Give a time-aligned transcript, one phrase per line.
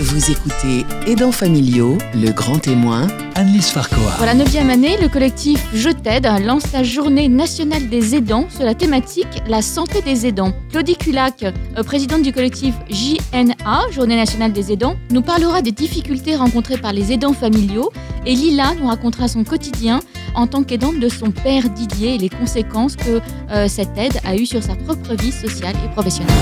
[0.00, 4.16] Vous écoutez Aidants familiaux, le grand témoin, Annelise Farcoa.
[4.16, 8.64] Pour la neuvième année, le collectif Je t'aide lance la journée nationale des aidants sur
[8.64, 10.52] la thématique la santé des aidants.
[10.70, 16.34] Claudie Culac, euh, présidente du collectif JNA, Journée nationale des aidants, nous parlera des difficultés
[16.34, 17.92] rencontrées par les aidants familiaux
[18.26, 20.00] et Lila nous racontera son quotidien
[20.34, 23.20] en tant qu'aidante de son père Didier et les conséquences que
[23.50, 26.34] euh, cette aide a eues sur sa propre vie sociale et professionnelle.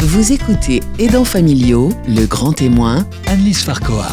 [0.00, 4.08] vous écoutez Aidants familiaux, le grand témoin, Annelise Farcoa.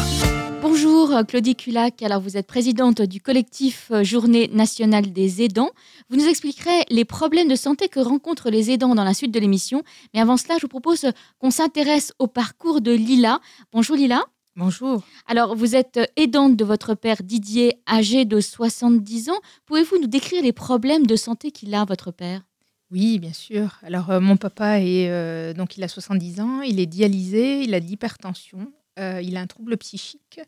[0.60, 5.70] Bonjour Claudie Culac, alors vous êtes présidente du collectif euh, Journée nationale des aidants.
[6.10, 9.40] Vous nous expliquerez les problèmes de santé que rencontrent les aidants dans la suite de
[9.40, 9.82] l'émission.
[10.12, 11.06] Mais avant cela, je vous propose
[11.38, 13.40] qu'on s'intéresse au parcours de Lila.
[13.72, 14.24] Bonjour Lila.
[14.58, 15.04] Bonjour.
[15.28, 19.40] Alors, vous êtes aidante de votre père Didier, âgé de 70 ans.
[19.66, 22.42] Pouvez-vous nous décrire les problèmes de santé qu'il a, votre père?
[22.90, 23.78] Oui, bien sûr.
[23.84, 27.72] Alors, euh, mon papa est euh, donc il a 70 ans, il est dialysé, il
[27.72, 30.40] a de l'hypertension, euh, il a un trouble psychique,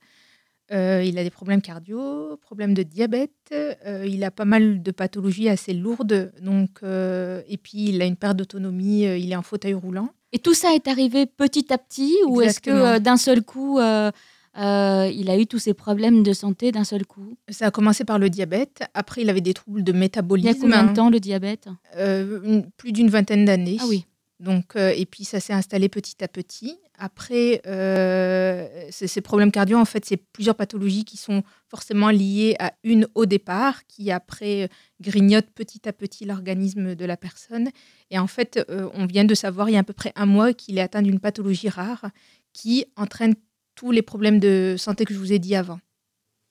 [0.73, 4.91] euh, il a des problèmes cardio, problèmes de diabète, euh, il a pas mal de
[4.91, 9.37] pathologies assez lourdes, donc euh, et puis il a une perte d'autonomie, euh, il est
[9.37, 10.11] en fauteuil roulant.
[10.33, 13.79] Et tout ça est arrivé petit à petit ou est-ce que euh, d'un seul coup,
[13.79, 14.11] euh,
[14.59, 17.37] euh, il a eu tous ces problèmes de santé d'un seul coup?
[17.49, 18.83] Ça a commencé par le diabète.
[18.95, 20.49] Après, il avait des troubles de Il y métabolisme.
[20.49, 21.67] a combien de temps le diabète?
[21.97, 23.79] Une- Plus d'une vingtaine d'années.
[23.81, 24.07] Ah oui.
[24.39, 26.79] Donc, et puis ça s'est installé petit à petit.
[27.03, 32.75] Après, euh, ces problèmes cardio, en fait, c'est plusieurs pathologies qui sont forcément liées à
[32.85, 34.69] une au départ, qui après
[35.01, 37.71] grignote petit à petit l'organisme de la personne.
[38.11, 40.27] Et en fait, euh, on vient de savoir il y a à peu près un
[40.27, 42.11] mois qu'il est atteint d'une pathologie rare
[42.53, 43.35] qui entraîne
[43.77, 45.81] tous les problèmes de santé que je vous ai dit avant,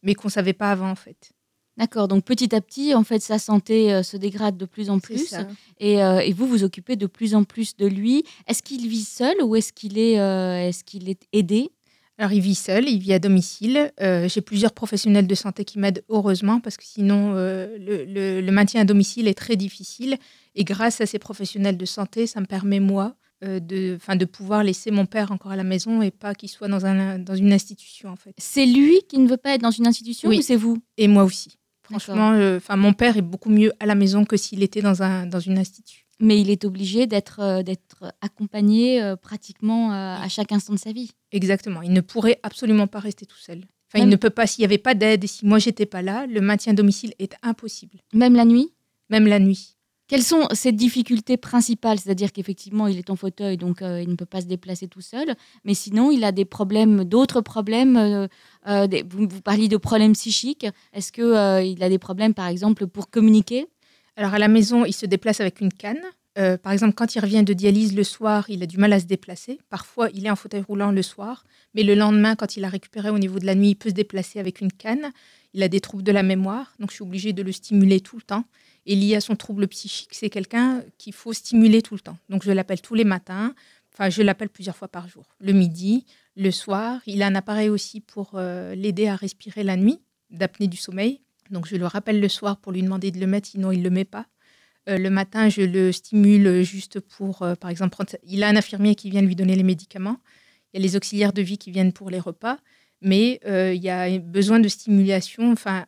[0.01, 1.31] mais qu'on ne savait pas avant, en fait.
[1.79, 4.99] D'accord, donc petit à petit, en fait, sa santé euh, se dégrade de plus en
[4.99, 5.33] plus.
[5.79, 8.23] Et, euh, et vous vous occupez de plus en plus de lui.
[8.47, 11.71] Est-ce qu'il vit seul ou est-ce qu'il est, euh, est, qu'il est aidé?
[12.17, 13.93] Alors, il vit seul, il vit à domicile.
[14.01, 18.41] Euh, J'ai plusieurs professionnels de santé qui m'aident, heureusement, parce que sinon, euh, le, le-
[18.41, 20.17] le maintien à domicile est très difficile.
[20.55, 23.15] Et grâce à ces professionnels de santé, ça me permet, moi,
[23.45, 26.49] euh, de, 'fin, de pouvoir laisser mon père encore à la maison et pas qu'il
[26.49, 28.33] soit dans, un, dans une institution, en fait.
[28.37, 30.39] C'est lui qui ne veut pas être dans une institution Oui.
[30.39, 30.77] ou c'est vous?
[30.97, 31.55] Et moi aussi.
[31.89, 35.01] Franchement, euh, 'fin, mon père est beaucoup mieux à la maison que s'il était dans,
[35.03, 36.05] un, dans une institut.
[36.21, 40.91] Mais il est obligé d'être euh, d'être accompagné euh, pratiquement à chaque instant de sa
[40.91, 41.11] vie.
[41.31, 41.81] Exactement.
[41.81, 43.59] Il ne pourrait absolument pas rester tout seul.
[43.87, 45.85] Enfin, Même- il ne peut pas, s'il n'y avait pas d'aide et si moi, j'étais
[45.87, 48.71] pas là, le maintien à domicile est impossible, Même la nuit?
[49.09, 49.77] Même la nuit.
[50.09, 51.99] Quelles sont ses difficultés principales?
[51.99, 55.01] C'est-à-dire qu'effectivement, il est en fauteuil, donc euh, il ne peut pas se déplacer tout
[55.01, 55.35] seul.
[55.65, 57.95] Mais sinon, il a des problèmes, d'autres problèmes.
[57.95, 58.27] euh,
[58.67, 60.65] euh, vous, vous parliez de problèmes psychiques.
[60.93, 63.67] Est-ce qu'il il a des problèmes, par exemple, pour communiquer?
[64.15, 66.01] Alors à la maison, il se déplace avec une canne.
[66.63, 69.05] Par exemple, quand il revient de dialyse le soir, il a du mal à se
[69.05, 69.59] déplacer.
[69.69, 71.43] Parfois, il est en fauteuil roulant le soir,
[71.73, 73.93] mais le lendemain, quand il a récupéré au niveau de la nuit, il peut se
[73.93, 75.11] déplacer avec une canne.
[75.53, 78.15] Il a des troubles de la mémoire, donc je suis obligée de le stimuler tout
[78.15, 78.45] le temps.
[78.89, 82.17] Et lié à son trouble psychique, c'est quelqu'un qu'il faut stimuler tout le temps.
[82.27, 83.53] Donc je l'appelle tous les matins,
[83.93, 85.25] enfin je l'appelle plusieurs fois par jour.
[85.39, 86.99] Le midi, le soir.
[87.05, 89.99] Il a un appareil aussi pour euh, l'aider à respirer la nuit,
[90.31, 91.21] d'apnée du sommeil.
[91.51, 93.83] Donc je le rappelle le soir pour lui demander de le mettre, sinon il ne
[93.83, 94.25] le met pas.
[94.89, 98.55] Euh, le matin, je le stimule juste pour, euh, par exemple, prendre il a un
[98.55, 100.17] infirmier qui vient lui donner les médicaments.
[100.73, 102.57] Il y a les auxiliaires de vie qui viennent pour les repas.
[103.01, 105.85] Mais il y a besoin de stimulation enfin,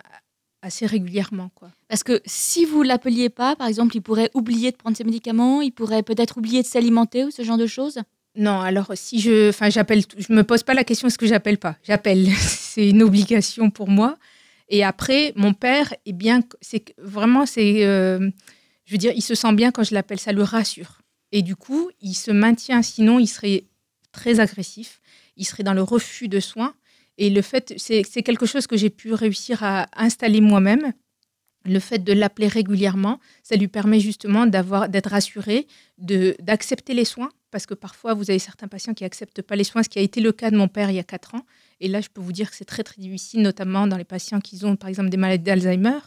[0.61, 1.49] assez régulièrement.
[1.55, 1.69] Quoi.
[1.87, 5.61] Parce que si vous l'appeliez pas, par exemple, il pourrait oublier de prendre ses médicaments,
[5.61, 7.99] il pourrait peut-être oublier de s'alimenter ou ce genre de choses?
[8.35, 11.57] Non, alors si je, enfin j'appelle, je me pose pas la question est-ce que j'appelle
[11.57, 11.75] pas?
[11.83, 14.17] J'appelle, c'est une obligation pour moi.
[14.69, 18.29] Et après, mon père est bien, c'est vraiment c'est, euh,
[18.85, 21.01] je veux dire, il se sent bien quand je l'appelle, ça le rassure.
[21.31, 22.81] Et du coup, il se maintient.
[22.81, 23.65] Sinon, il serait
[24.11, 25.01] très agressif.
[25.37, 26.73] Il serait dans le refus de soins.
[27.21, 30.91] Et le fait, c'est quelque chose que j'ai pu réussir à installer moi-même.
[31.65, 35.67] Le fait de l'appeler régulièrement, ça lui permet justement d'avoir, d'être rassuré,
[35.99, 39.83] d'accepter les soins, parce que parfois vous avez certains patients qui acceptent pas les soins,
[39.83, 41.45] ce qui a été le cas de mon père il y a quatre ans.
[41.79, 44.41] Et là, je peux vous dire que c'est très très difficile, notamment dans les patients
[44.41, 45.99] qui ont par exemple des maladies d'Alzheimer.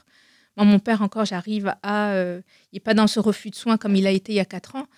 [0.56, 2.40] Moi, mon père encore, j'arrive à, euh,
[2.72, 4.44] il n'est pas dans ce refus de soins comme il a été il y a
[4.44, 4.88] quatre ans.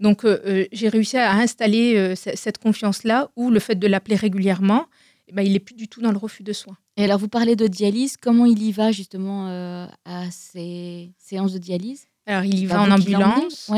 [0.00, 4.86] Donc, euh, euh, j'ai réussi à installer cette confiance-là, où le fait de l'appeler régulièrement,
[5.32, 6.76] ben, il n'est plus du tout dans le refus de soins.
[6.96, 8.16] Et alors, vous parlez de dialyse.
[8.16, 12.06] Comment il y va justement euh, à ces séances de dialyse?
[12.26, 13.70] Alors, il y va en ambulance.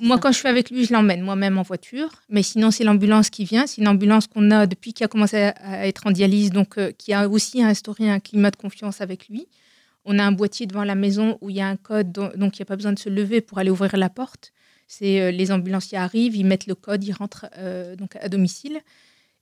[0.00, 0.20] Moi, ça.
[0.22, 2.08] quand je suis avec lui, je l'emmène moi-même en voiture.
[2.30, 3.66] Mais sinon, c'est l'ambulance qui vient.
[3.66, 6.92] C'est une ambulance qu'on a depuis qu'il a commencé à, être en dialyse, donc euh,
[6.92, 9.46] qui a aussi instauré un climat de confiance avec lui.
[10.06, 12.58] On a un boîtier devant la maison où il y a un code, do- donc
[12.58, 14.52] il n'y a pas besoin de se lever pour aller ouvrir la porte.
[14.86, 18.80] C'est euh, les ambulanciers arrivent, ils mettent le code, ils rentrent euh, donc à domicile.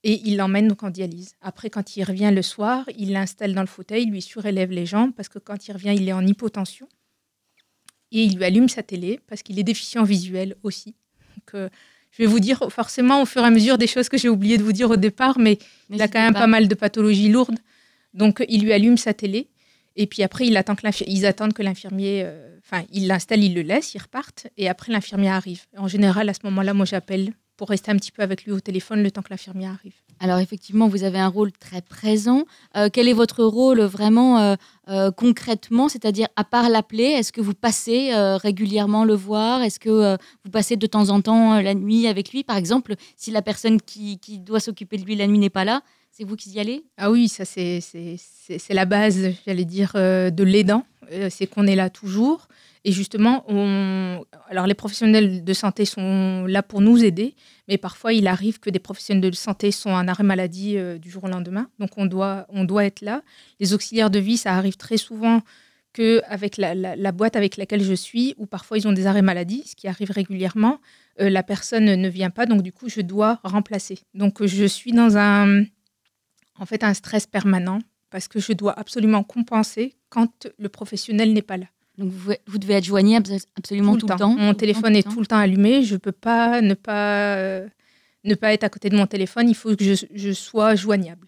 [0.04, 1.34] Et il l'emmène donc en dialyse.
[1.40, 4.84] Après, quand il revient le soir, il l'installe dans le fauteuil, il lui surélève les
[4.86, 6.88] jambes parce que quand il revient, il est en hypotension.
[8.10, 10.94] Et il lui allume sa télé parce qu'il est déficient visuel aussi.
[11.36, 11.68] Donc, euh,
[12.10, 14.58] je vais vous dire forcément au fur et à mesure des choses que j'ai oublié
[14.58, 15.58] de vous dire au départ, mais
[15.88, 16.46] il a quand même pas.
[16.46, 17.58] mal de pathologies lourdes.
[18.12, 19.48] Donc, il lui allume sa télé.
[19.96, 22.22] Et puis après, il attend que ils attendent que l'infirmier.
[22.24, 24.46] euh, Enfin, il l'installe, il le laisse, ils repartent.
[24.56, 25.62] Et après, l'infirmier arrive.
[25.76, 27.32] En général, à ce moment-là, moi, j'appelle
[27.62, 29.92] pour rester un petit peu avec lui au téléphone le temps que l'infirmier arrive.
[30.18, 32.42] Alors effectivement, vous avez un rôle très présent.
[32.76, 34.56] Euh, quel est votre rôle vraiment euh,
[34.88, 35.88] euh, concrètement?
[35.88, 39.62] C'est-à-dire, à part l'appeler, est-ce que vous passez euh, régulièrement le voir?
[39.62, 42.42] Est-ce que euh, vous passez de temps en temps euh, la nuit avec lui?
[42.42, 45.64] Par exemple, si la personne qui, qui doit s'occuper de lui la nuit n'est pas
[45.64, 45.82] là,
[46.24, 46.84] vous qui y allez?
[46.96, 47.80] Ah oui, ça, c'est-
[48.70, 50.84] la base, j'allais dire, euh, de l'aidant.
[51.10, 52.48] Euh, c'est qu'on est là toujours.
[52.84, 54.24] Et justement, on...
[54.48, 57.34] alors les professionnels de santé sont là pour nous aider,
[57.68, 61.10] mais parfois il arrive que des professionnels de santé sont en arrêt maladie euh, du
[61.10, 61.68] jour au lendemain.
[61.78, 63.22] Donc on doit, on doit être là.
[63.60, 65.42] Les auxiliaires de vie, ça arrive très souvent
[65.92, 69.22] qu'avec la, la, la boîte avec laquelle je suis, ou parfois ils ont des arrêts
[69.22, 70.80] maladie, ce qui arrive régulièrement,
[71.18, 73.98] la personne ne vient pas, donc du coup je dois remplacer.
[74.14, 75.64] Donc je suis dans un,
[76.58, 77.78] en fait, un stress permanent
[78.10, 81.66] parce que je dois absolument compenser quand le professionnel n'est pas là.
[81.98, 84.34] Donc vous, vous devez être joignable absolument tout, le temps.
[84.34, 85.82] Mon téléphone est tout le temps allumé.
[85.82, 87.68] Je ne peux pas ne pas euh,
[88.24, 89.48] ne pas être à côté de mon téléphone.
[89.48, 91.26] Il faut que je, je sois joignable.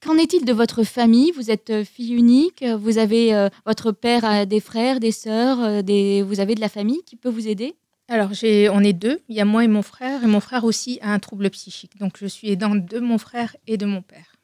[0.00, 1.30] Qu'en est-il de votre famille?
[1.32, 2.64] Vous êtes euh, fille unique.
[2.78, 6.22] Vous avez euh, votre père a des frères, des sœurs, des...
[6.22, 7.74] vous avez de la famille qui peut vous aider?
[8.08, 9.20] Alors, on est deux.
[9.28, 10.22] Il y a moi et mon frère.
[10.22, 11.98] Et mon frère aussi a un trouble psychique.
[11.98, 14.36] Donc, je suis aidante de mon frère et de mon père.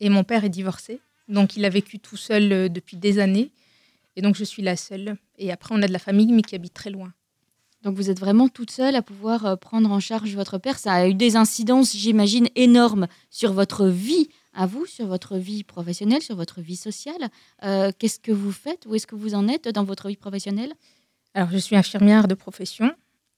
[0.00, 1.00] Et mon père est divorcé.
[1.28, 3.50] Donc, il a vécu tout seul euh, depuis des années.
[4.16, 5.16] Et donc, je suis la seule.
[5.38, 7.12] Et après, on a de la famille, mais qui habite très loin.
[7.86, 10.76] Donc vous êtes vraiment toute seule à pouvoir euh, prendre en charge votre père.
[10.76, 15.62] Ça a eu des incidences, j'imagine, énormes sur votre vie à vous, sur votre vie
[15.62, 17.28] professionnelle, sur votre vie sociale.
[17.62, 18.86] Euh, Qu'est-ce que vous faites?
[18.86, 20.72] Où est-ce que vous en êtes dans votre vie professionnelle?
[21.36, 22.90] Alors, je suis infirmière de profession.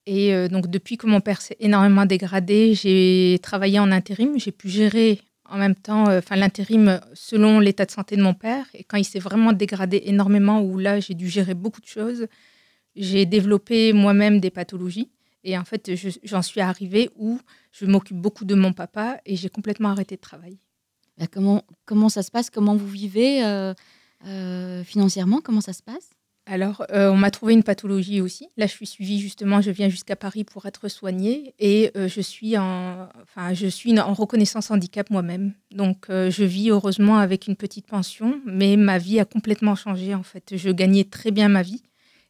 [0.06, 4.38] Et euh, donc, depuis que mon père s'est énormément dégradé, j'ai travaillé en intérim.
[4.38, 8.66] J'ai pu gérer en même temps euh, l'intérim selon l'état de santé de mon père.
[8.72, 12.28] Et quand il s'est vraiment dégradé énormément, où là, j'ai dû gérer beaucoup de choses,
[12.94, 15.10] j'ai développé moi-même des pathologies.
[15.42, 17.40] Et en fait, je- j'en suis arrivée où
[17.72, 20.60] je m'occupe beaucoup de mon papa et j'ai complètement arrêté de travailler.
[21.16, 22.48] Bah, comment, comment ça se passe?
[22.48, 23.74] Comment vous vivez euh,
[24.84, 25.40] financièrement?
[25.40, 26.10] Comment ça se passe?
[26.50, 28.48] Alors, euh, on m'a trouvé une pathologie aussi.
[28.56, 32.22] Là, je suis suivie justement, je viens jusqu'à Paris pour être soignée et euh, je
[32.22, 33.06] suis en,
[34.14, 35.52] reconnaissance handicap moi-même.
[35.72, 40.14] Donc, euh, je vis heureusement avec une petite pension, mais ma vie a complètement changé
[40.14, 40.56] en fait.
[40.56, 41.82] Je gagnais très bien ma vie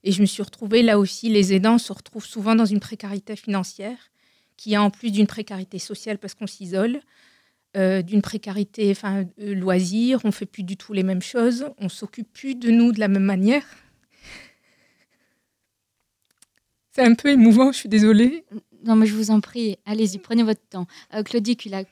[0.02, 1.28] et je me suis retrouvée là aussi.
[1.28, 3.98] Les aidants se retrouvent souvent dans une précarité financière
[4.56, 7.02] qui a en plus d'une précarité sociale parce qu'on s'isole.
[7.76, 12.32] d'une précarité enfin, euh, loisir, on fait plus du tout les mêmes choses, on s'occupe
[12.32, 13.64] plus de nous de la même manière.
[16.98, 18.44] C'est un peu émouvant, je suis désolée.
[18.84, 20.88] Non, mais je vous en prie, allez-y, prenez votre temps.
[21.14, 21.86] Euh, Claudie Culac,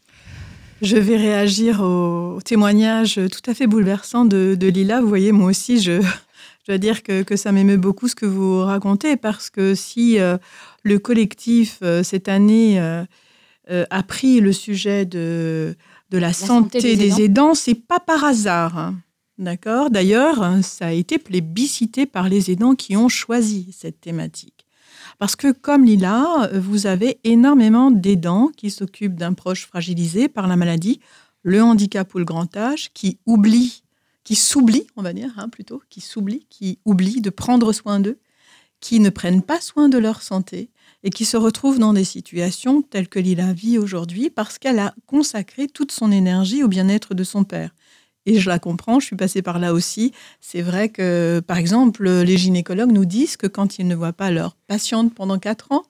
[0.83, 5.01] Je vais réagir au témoignage tout à fait bouleversant de, de Lila.
[5.01, 8.27] Vous voyez, moi aussi, je, je dois dire que, que ça m'émeut beaucoup ce que
[8.27, 10.39] vous racontez, parce que si euh,
[10.83, 15.77] le collectif, euh, cette année, a pris le sujet de,
[16.11, 17.19] de la, santé, santé des aidants.
[17.19, 18.77] aidants, c'est pas par hasard.
[18.77, 18.97] hein.
[19.39, 19.91] D'accord?
[19.91, 24.56] D'ailleurs, ça a été plébiscité par les aidants qui ont choisi cette thématique.
[25.19, 30.57] Parce que, comme Lila, vous avez énormément d'aidants qui s'occupent d'un proche fragilisé par la
[30.57, 31.01] maladie,
[31.43, 33.83] le handicap ou le grand âge, qui oublient,
[34.25, 38.19] qui s'oublient, on va dire, hein, plutôt, qui s'oublient, qui oublient de prendre soin d'eux,
[38.81, 40.71] qui ne prennent pas soin de leur santé
[41.03, 44.95] et qui se retrouvent dans des situations telles que Lila vit aujourd'hui parce qu'elle a
[45.07, 47.71] consacré toute son énergie au bien-être de son père.
[48.27, 50.13] Et je la comprends, je suis passée par là aussi.
[50.41, 54.33] C'est vrai que, par exemple, les gynécologues nous disent que quand ils ne voient pas
[54.33, 55.85] leur patiente pendant quatre ans,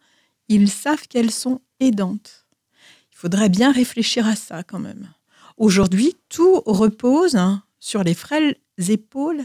[0.49, 2.47] ils savent qu'elles sont aidantes.
[3.11, 5.09] Il faudrait bien réfléchir à ça quand même.
[5.57, 8.57] Aujourd'hui, tout repose hein, sur les frêles
[8.89, 9.43] épaules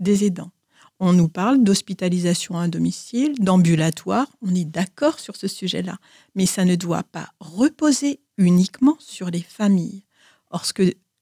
[0.00, 0.50] des aidants.
[0.98, 5.98] On nous parle d'hospitalisation à domicile, d'ambulatoire, on est d'accord sur ce sujet-là,
[6.34, 10.04] mais ça ne doit pas reposer uniquement sur les familles.
[10.50, 10.64] Or,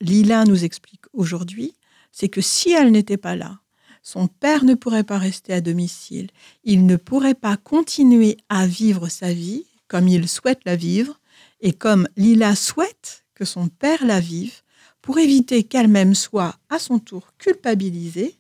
[0.01, 1.75] Lila nous explique aujourd'hui,
[2.13, 3.61] c'est que si elle n'était pas là,
[4.03, 6.31] son père ne pourrait pas rester à domicile,
[6.65, 11.21] il ne pourrait pas continuer à vivre sa vie comme il souhaite la vivre
[11.61, 14.63] et comme Lila souhaite que son père la vive
[15.03, 18.39] pour éviter qu'elle-même soit à son tour culpabilisée,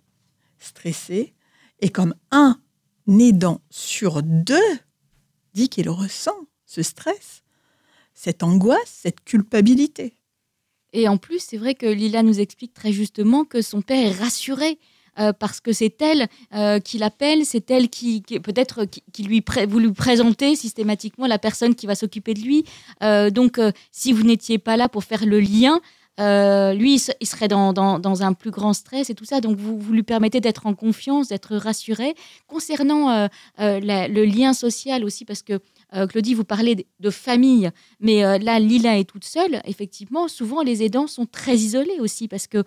[0.59, 1.35] stressée,
[1.81, 2.59] et comme un
[3.09, 4.79] aidant sur deux
[5.55, 6.37] dit qu'il ressent
[6.67, 7.43] ce stress,
[8.15, 10.15] cette angoisse, cette culpabilité.
[10.93, 14.19] Et en plus, c'est vrai que Lila nous explique très justement que son père est
[14.19, 14.79] rassuré
[15.19, 19.79] euh, parce que c'est elle euh, qui l'appelle, c'est elle qui, peut-être qui, lui vous
[19.79, 22.65] lui présentez systématiquement la personne qui va s'occuper de lui.
[23.03, 25.81] Euh, donc, si vous n'étiez pas là pour faire le lien,
[26.19, 29.41] lui, il serait dans, dans, un plus grand stress et tout ça.
[29.41, 32.15] Donc, vous, vous lui permettez d'être en confiance, d'être rassuré.
[32.47, 33.29] Concernant
[33.59, 35.61] le lien social aussi, parce que
[36.09, 39.61] Claudie, vous parlez de famille, mais là, Lila est toute seule.
[39.65, 42.63] Effectivement, souvent, les aidants sont très isolés aussi parce que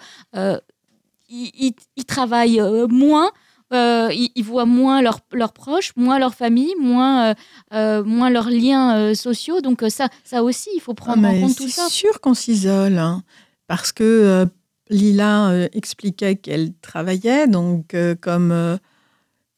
[1.34, 3.32] ils, travaillent euh, moins.
[3.74, 7.34] Euh, ils, voient moins leurs, leurs proches, moins leur famille, moins,
[7.74, 9.62] euh, moins leurs liens sociaux.
[9.62, 11.86] Donc ça, ça aussi, il faut prendre ah, en compte tout ça.
[11.88, 13.24] C'est sûr qu'on s'isole, hein,
[13.66, 14.46] parce que
[14.92, 18.78] Lila expliquait qu'elle travaillait, donc comme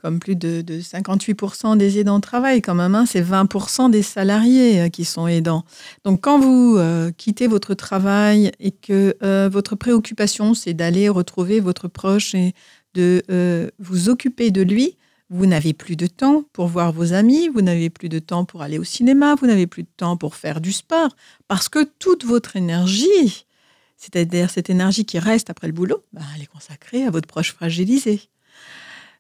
[0.05, 4.89] comme plus de, 58% des aidants travaillent quand même, hein, c'est 20% des salariés euh,
[4.89, 5.65] qui sont aidants.
[6.03, 11.59] Donc quand vous euh, quittez votre travail et que euh, votre préoccupation, c'est d'aller retrouver
[11.59, 12.53] votre proche et
[12.93, 14.95] de vous occuper de lui,
[15.31, 18.61] vous n'avez plus de temps pour voir vos amis, vous n'avez plus de temps pour
[18.61, 21.15] aller au cinéma, vous n'avez plus de temps pour faire du sport,
[21.47, 23.47] parce que toute votre énergie,
[23.97, 27.53] c'est-à-dire cette énergie qui reste après le boulot, bah, elle est consacrée à votre proche
[27.53, 28.21] fragilisé.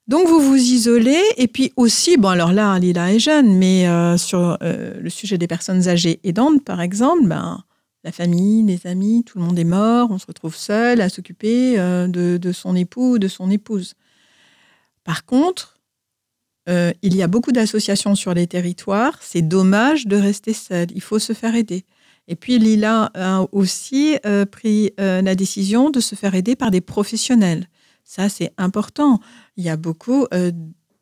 [0.07, 4.17] Donc vous vous isolez et puis aussi, bon alors là, Lila est jeune, mais euh,
[4.17, 7.63] sur euh, le sujet des personnes âgées aidantes, par exemple, ben,
[8.03, 11.79] la famille, les amis, tout le monde est mort, on se retrouve seul à s'occuper
[11.79, 13.95] euh, de, son époux ou de son épouse.
[15.03, 15.71] Par contre,
[16.67, 21.19] il y a beaucoup d'associations sur les territoires, c'est dommage de rester seul, il faut
[21.19, 21.85] se faire aider.
[22.27, 24.17] Et puis Lila a aussi
[24.49, 27.67] pris la décision de se faire aider par des professionnels.
[28.05, 29.19] Ça, c'est important.
[29.57, 30.51] Il y a beaucoup euh,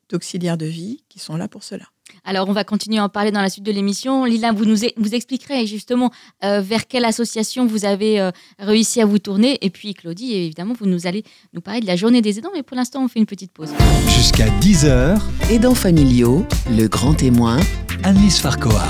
[0.09, 1.83] d'auxiliaires de vie qui sont là pour cela.
[2.23, 4.25] Alors, on va continuer à en parler dans la suite de l'émission.
[4.25, 6.11] Lila, vous nous vous expliquerez justement
[6.43, 9.57] euh, vers quelle association vous avez euh, réussi à vous tourner.
[9.61, 12.51] Et puis, Claudie, évidemment, vous nous allez nous parler de la journée des aidants.
[12.53, 13.71] Mais pour l'instant, on fait une petite pause.
[14.07, 15.19] Jusqu'à 10h.
[15.49, 17.59] Aidants familiaux, le grand témoin.
[18.03, 18.87] Annelise Farcoa.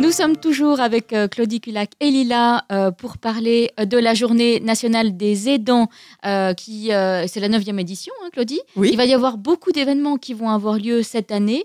[0.00, 4.14] Nous sommes toujours avec euh, Claudie Culac et Lila euh, pour parler euh, de la
[4.14, 5.88] journée nationale des aidants,
[6.56, 8.60] qui c'est la 9e édition, hein, Claudie.
[8.76, 11.64] Il va y avoir beaucoup d'événements qui vont avoir lieu cette année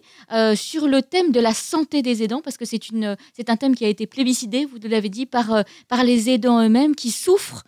[0.56, 3.90] sur le thème de la santé des aidants, parce que c'est un thème qui a
[3.90, 7.64] été plébiscité, vous l'avez dit, par, par les aidants eux-mêmes qui souffrent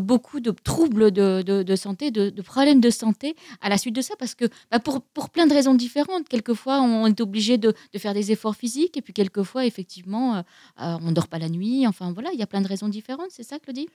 [0.00, 4.34] beaucoup de troubles de, santé, de, problèmes de santé à la suite de ça, parce
[4.34, 8.32] que bah, pour, pour plein de raisons différentes, quelquefois on est obligé de, faire des
[8.32, 10.42] efforts physiques, et puis quelquefois, effectivement, euh,
[10.80, 11.86] euh, on ne dort pas la nuit.
[11.86, 13.88] Enfin voilà, il y a plein de raisons différentes, c'est ça, Claudie?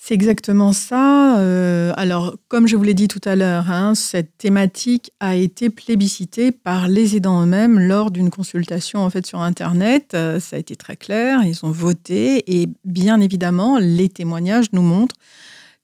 [0.00, 1.40] C'est exactement ça.
[1.40, 5.70] Euh, alors, comme je vous l'ai dit tout à l'heure, hein, cette thématique a été
[5.70, 10.12] plébiscitée par les aidants eux-mêmes lors d'une consultation en fait sur Internet.
[10.12, 15.16] ça a été très clair, ils ont voté et bien évidemment, les témoignages nous montrent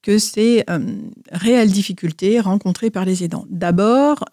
[0.01, 3.45] que c'est une réelle difficulté rencontrée par les aidants.
[3.49, 4.23] D'abord,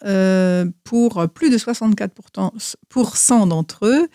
[0.83, 4.07] pour plus de 64% d'entre eux,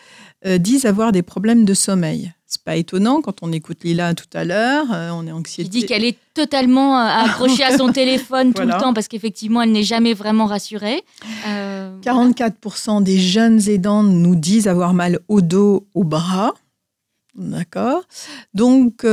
[0.47, 2.33] euh, disent avoir des problèmes de sommeil.
[2.47, 5.69] C'est pas étonnant quand on écoute Lila tout à l'heure, euh, on est anxiété.
[5.69, 9.63] Il dit qu'elle est totalement euh, accrochée à son téléphone tout le temps parce qu'effectivement
[9.63, 11.03] elle n'est jamais vraiment rassurée.
[11.45, 16.55] 44% des jeunes aidants nous disent avoir mal au dos, au bras.
[17.35, 18.03] D'accord
[18.55, 19.05] Donc,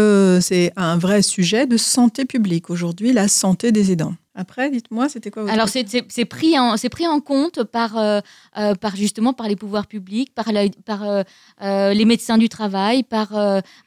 [0.41, 4.15] c'est un vrai sujet de santé publique aujourd'hui, la santé des aidants.
[4.37, 8.19] Après, dites-moi, c'était quoi votre Alors, c'est pris, en, pris en compte par, euh,
[8.57, 10.47] euh, par, justement par les pouvoirs publics, par,
[10.85, 13.29] par euh, les médecins du travail, par,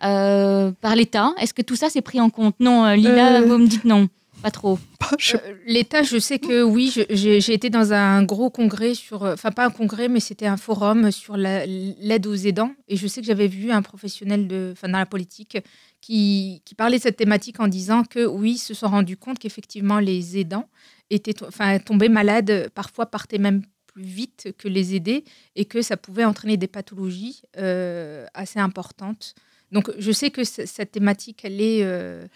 [0.01, 1.35] par l'État.
[1.39, 2.57] Est-ce que tout ça, c'est pris en compte?
[2.61, 4.09] Non, Lila, vous me dites non.
[4.43, 4.79] Pas trop.
[5.67, 9.71] L'État, je sais que oui, j'ai été dans un gros congrès sur, enfin pas un
[9.71, 12.71] congrès, mais c'était un forum sur l'aide aux aidants.
[12.87, 15.59] Et je sais que j'avais vu un professionnel de, enfin dans la politique
[16.01, 20.39] qui, parlait de cette thématique en disant que oui, se sont rendus compte qu'effectivement les
[20.39, 20.69] aidants
[21.11, 25.25] étaient, enfin, tombaient malades, parfois partaient même plus vite que les aidés
[25.57, 29.35] et que ça pouvait entraîner des pathologies euh, assez importantes.
[29.73, 32.27] Donc je sais que cette thématique, elle est, euh,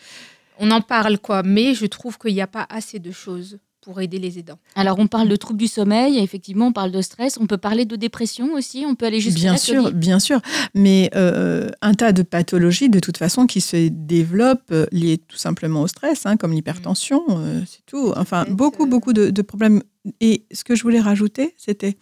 [0.59, 4.01] on en parle quoi, mais je trouve qu'il n'y a pas assez de choses pour
[4.01, 4.59] aider les aidants.
[4.77, 7.85] Alors, on parle de troubles du sommeil, effectivement, on parle de stress, on peut parler
[7.85, 10.41] de dépression aussi, on peut aller jusqu'à Bien sûr, bien sûr,
[10.75, 15.37] mais euh, un tas de pathologies, de toute façon, qui se développent euh, liées tout
[15.37, 17.33] simplement au stress, hein, comme l'hypertension, mm.
[17.33, 18.13] euh, c'est tout.
[18.17, 19.83] Enfin, beaucoup, beaucoup de, de, problèmes.
[20.21, 21.97] Et ce que je voulais rajouter, c'était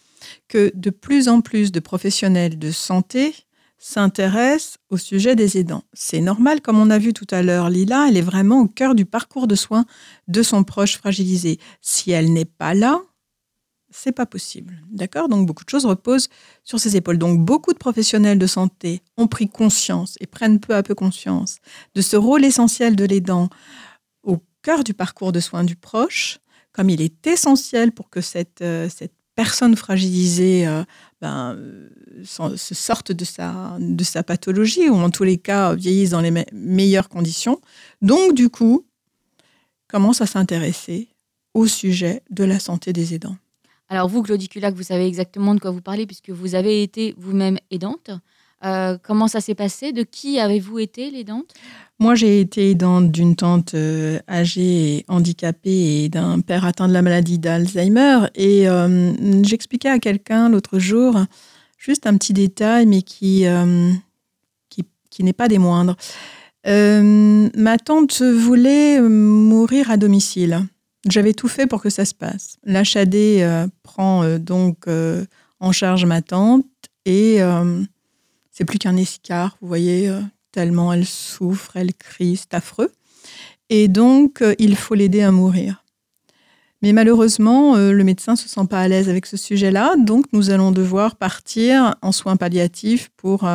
[0.49, 3.35] que de plus en plus de professionnels de santé
[3.81, 5.83] s'intéresse au sujet des aidants.
[5.95, 8.95] C'est normal, comme on a vu tout à l'heure, Lila, elle est vraiment au cœur
[8.95, 9.87] du parcours de soins
[10.29, 11.59] de son proche fragilisé.
[11.81, 13.01] Si elle n'est pas là,
[13.91, 14.83] c'est pas possible.
[14.91, 15.31] D'accord?
[15.31, 16.29] Donc beaucoup de choses reposent
[16.63, 17.17] sur ses épaules.
[17.17, 21.57] Donc beaucoup de professionnels de santé ont pris conscience et prennent peu à peu conscience
[21.95, 23.49] de ce rôle essentiel de l'aidant
[24.23, 26.39] au cœur du parcours de soins du proche,
[26.73, 30.85] comme il est essentiel pour que cette, euh, cette personne fragilisée euh,
[31.21, 31.59] ben,
[32.23, 36.33] se sorte de sa, de sa pathologie ou en tous les cas vieillisse dans les
[36.53, 37.61] meilleures conditions.
[38.00, 38.87] Donc du coup,
[39.89, 41.09] commence à s'intéresser
[41.55, 43.37] au sujet de la santé des aidants.
[43.89, 47.15] Alors vous, Claudie Culac, vous savez exactement de quoi vous parlez puisque vous avez été
[47.19, 48.11] vous-même aidante.
[48.65, 49.93] Euh, comment ça s'est passé?
[49.93, 51.55] De qui avez-vous été l'aidante?
[52.00, 56.92] Moi, j'ai été aidante d'une tante euh, âgée et handicapée et d'un père atteint de
[56.92, 58.26] la maladie d'Alzheimer.
[58.35, 59.12] Et euh,
[59.45, 61.16] j'expliquais à quelqu'un l'autre jour,
[61.78, 63.45] juste un petit détail, mais qui,
[64.71, 65.97] qui, qui n'est pas des moindres.
[66.64, 70.66] ma tante voulait mourir à domicile.
[71.09, 72.59] J'avais tout fait pour que ça se passe.
[72.64, 75.25] L'HAD euh, prend euh, donc euh,
[75.59, 76.66] en charge ma tante
[77.07, 77.38] et
[78.50, 80.12] c'est plus qu'un escar, vous voyez,
[80.52, 82.92] tellement elle souffre, elle crie, c'est affreux.
[83.69, 85.85] Et donc, il faut l'aider à mourir.
[86.83, 90.50] Mais malheureusement, le médecin ne se sent pas à l'aise avec ce sujet-là, donc nous
[90.50, 93.49] allons devoir partir en soins palliatifs pour,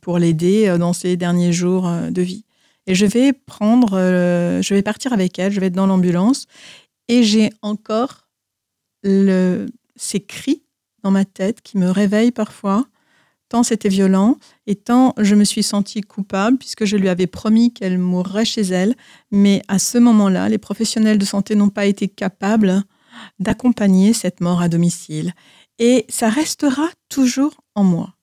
[0.00, 2.44] pour l'aider dans ses derniers jours de vie.
[2.86, 6.46] Et je vais prendre, je vais partir avec elle, je vais être dans l'ambulance
[7.08, 8.28] et j'ai encore
[9.02, 9.66] le,
[9.96, 10.62] ces cris
[11.02, 12.86] dans ma tête qui me réveillent parfois,
[13.50, 17.74] tant c'était violent et tant je me suis sentie coupable puisque je lui avais promis
[17.74, 18.94] qu'elle mourrait chez elle.
[19.30, 22.82] Mais à ce moment-là, les professionnels de santé n'ont pas été capables
[23.38, 25.34] d'accompagner cette mort à domicile.
[25.78, 28.14] Et ça restera toujours en moi.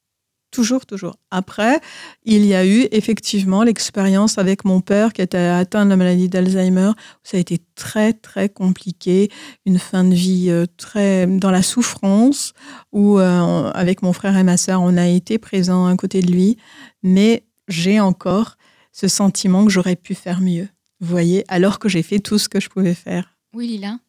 [0.51, 1.17] Toujours, toujours.
[1.29, 1.81] Après,
[2.23, 6.29] il y a eu effectivement l'expérience avec mon père qui était atteint de la maladie
[6.29, 6.91] d'Alzheimer.
[7.23, 9.29] Ça a été très, très compliqué.
[9.65, 12.53] Une fin de vie euh, très dans la souffrance,
[12.93, 16.31] où euh, avec mon frère et ma sœur, on a été présents à côté de
[16.31, 16.57] lui.
[17.03, 18.55] Mais j'ai encore
[18.93, 20.69] ce sentiment que j'aurais pu faire mieux.
[21.01, 23.37] Vous voyez, alors que j'ai fait tout ce que je pouvais faire.
[23.53, 23.99] Oui, Lila.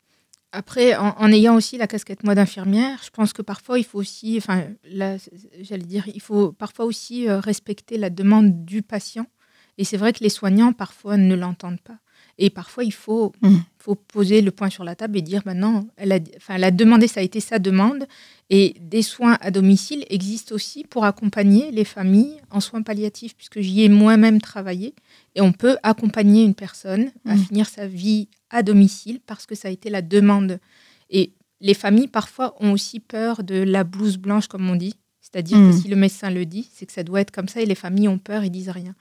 [0.51, 4.39] Après, en, ayant aussi la casquette moi d'infirmière, je pense que parfois il faut aussi,
[4.39, 4.65] enfin,
[5.61, 9.27] j'allais dire, il faut parfois aussi euh, respecter la demande du patient.
[9.77, 11.99] Et c'est vrai que les soignants parfois ne l'entendent pas.
[12.39, 13.57] Et parfois il faut, mmh.
[13.79, 16.65] faut poser le point sur la table et dire maintenant, bah elle a, enfin, elle
[16.65, 18.07] a demandé, ça a été sa demande.
[18.49, 23.61] Et des soins à domicile existent aussi pour accompagner les familles en soins palliatifs, puisque
[23.61, 24.95] j'y ai moi-même travaillé.
[25.35, 27.39] Et on peut accompagner une personne à mmh.
[27.39, 30.59] finir sa vie à domicile parce que ça a été la demande.
[31.11, 34.95] Et les familles, parfois, ont aussi peur de la blouse blanche, comme on dit.
[35.21, 35.81] C'est-à-dire que hmm.
[35.81, 38.09] si le médecin le dit, c'est que ça doit être comme ça et les familles
[38.09, 38.95] ont peur et disent rien.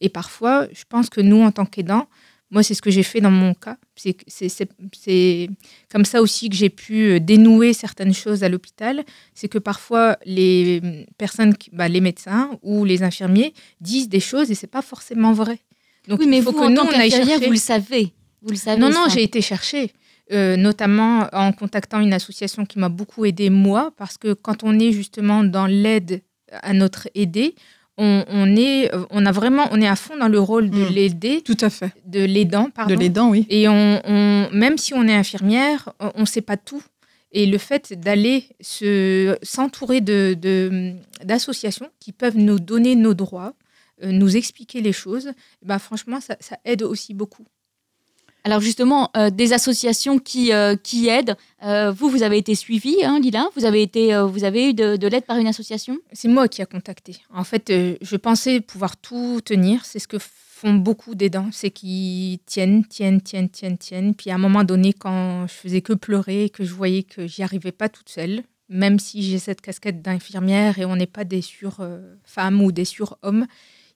[0.00, 2.06] Et parfois, je pense que nous, en tant qu'aidants,
[2.52, 3.78] moi, c'est ce que j'ai fait dans mon cas.
[3.96, 5.48] C'est
[5.90, 9.04] comme ça aussi que j'ai pu euh, dénouer certaines choses à l'hôpital.
[9.34, 14.54] C'est que parfois, les personnes, bah, les médecins ou les infirmiers disent des choses et
[14.54, 15.60] c'est pas forcément vrai.
[16.08, 17.38] Donc, oui, mais il faut que nous, on aille chercher.
[17.38, 18.12] Vous le savez.
[18.42, 18.80] Vous le savez.
[18.80, 19.92] Non, non, j'ai été chercher.
[20.30, 24.78] Euh, notamment en contactant une association qui m'a beaucoup aidé moi, parce que quand on
[24.78, 27.54] est justement dans l'aide à notre aidé,
[27.98, 30.88] on, est, on a vraiment, on est à fond dans le rôle de mm.
[30.88, 31.42] l'aider.
[31.42, 31.92] Tout à fait.
[32.06, 32.94] De l'aidant, pardon.
[32.94, 33.46] De l'aidant, oui.
[33.50, 36.82] Et on, même si on est infirmière, on ne sait pas tout.
[37.32, 43.54] Et le fait d'aller se, s'entourer de, d'associations qui peuvent nous donner nos droits,
[44.02, 45.32] euh, nous expliquer les choses,
[45.64, 47.44] bah, franchement, ça aide aussi beaucoup.
[48.44, 51.36] Alors justement, euh, des associations qui, euh, qui aident.
[51.62, 55.06] Euh, vous, vous avez été suivi, hein, Lila Vous avez, été, vous avez eu de,
[55.06, 55.98] l'aide par une association?
[56.12, 57.18] C'est moi qui a contacté.
[57.32, 59.84] En fait, je pensais pouvoir tout tenir.
[59.84, 61.50] C'est ce que font beaucoup d'aidants.
[61.52, 64.14] C'est qu'ils tiennent, tiennent, tiennent, tiennent, tiennent.
[64.14, 67.44] Puis à un moment donné, quand je faisais que pleurer, que je voyais que j'y
[67.44, 71.42] arrivais pas toute seule, même si j'ai cette casquette d'infirmière et on n'est pas des
[71.42, 73.46] sur-femmes ou des sur-hommes,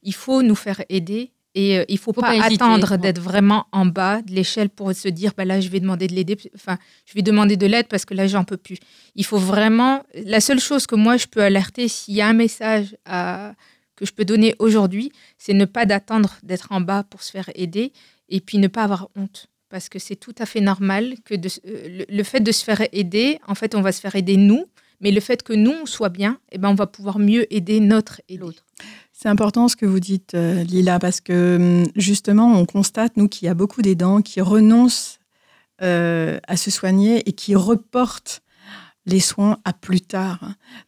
[0.03, 3.87] il faut nous faire aider et euh, il ne faut, pas, attendre d'être vraiment en
[3.87, 6.37] bas de l'échelle pour se dire, bah là, je vais demander de l'aider.
[6.55, 8.77] Enfin, je vais demander de l'aide parce que là, j'en peux plus.
[9.15, 10.05] Il faut vraiment.
[10.15, 13.55] La seule chose que moi, je peux alerter, s'il y a un message à,
[13.97, 17.51] que je peux donner aujourd'hui, c'est ne pas d'attendre d'être en bas pour se faire
[17.55, 17.95] aider
[18.29, 19.47] et puis ne pas avoir honte.
[19.71, 22.87] Parce que c'est tout à fait normal que de, euh, le, fait de se faire
[22.93, 24.67] aider, en fait, on va se faire aider nous,
[25.01, 27.81] mais le fait que nous, on soit bien, eh ben, on va pouvoir mieux aider
[27.81, 28.67] notre et l'autre.
[29.19, 33.29] C'est important ce que vous dites, euh, Lila, parce que hum, justement, on constate, nous,
[33.29, 35.21] qu'il y a beaucoup d'aidants qui renoncent
[35.81, 38.43] euh, à se soigner et qui reportent
[39.07, 40.41] les soins à plus tard.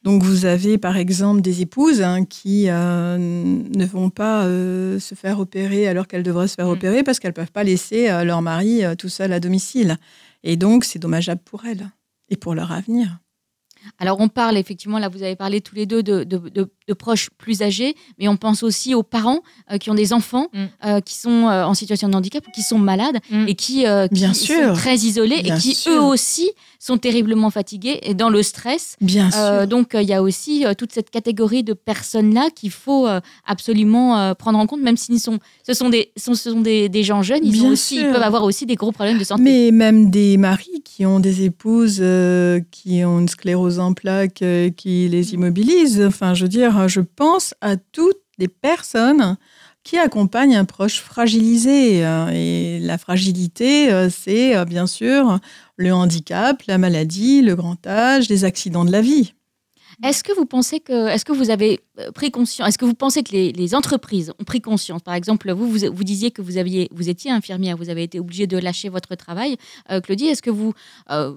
[0.02, 5.38] Donc vous avez par exemple des épouses hein, qui euh, ne vont pas se faire
[5.38, 6.72] opérer alors qu'elles devraient se faire mm.
[6.72, 9.98] opérer parce qu'elles ne peuvent pas laisser leur mari tout seul à domicile.
[10.42, 11.88] Et donc c'est dommageable pour elles.
[12.28, 13.20] et pour leur avenir.
[13.98, 16.94] Alors on parle effectivement, là vous avez parlé tous les deux de, de, de, de
[16.94, 19.40] proches plus âgés, mais on pense aussi aux parents
[19.72, 20.64] euh, qui ont des enfants Mm.
[20.86, 23.48] euh, qui sont euh, en situation de handicap ou qui sont malades Mm.
[23.48, 24.72] et qui, euh, qui Bien sont sûr.
[24.74, 25.92] très isolés Bien et qui sûr.
[25.92, 28.96] eux aussi sont terriblement fatigués et dans le stress.
[29.00, 32.70] Bien Euh, donc euh, il y a aussi euh, toute cette catégorie de personnes-là qu'il
[32.70, 33.08] faut
[33.46, 37.02] absolument prendre en compte, même si sont, ce sont des, sont, ce sont des, des
[37.02, 38.12] gens jeunes, ils, Bien ont aussi, ils sûr.
[38.12, 39.42] peuvent avoir aussi des gros problèmes de santé.
[39.42, 44.42] Mais même des maris qui ont des épouses euh, qui ont une sclérose en plaques
[44.42, 46.00] euh, qui les immobilisent.
[46.02, 49.36] Enfin, je veux dire, je pense à toutes les personnes
[49.88, 52.04] qui accompagnent un proche fragilisé.
[52.04, 55.38] euh, Et la fragilité, euh, c'est euh, bien sûr
[55.76, 59.32] le handicap, la maladie, le grand âge, les accidents de la vie.
[60.04, 62.92] Est-ce que vous pensez que, est-ce que vous avez euh, pris conscience, est-ce que vous
[62.92, 65.00] pensez que les, entreprises ont pris conscience?
[65.00, 68.46] Par exemple, vous, vous, disiez que vous aviez, vous étiez infirmière, vous avez été obligée
[68.46, 69.56] de lâcher votre travail.
[70.04, 70.74] Claudie, est-ce que vous,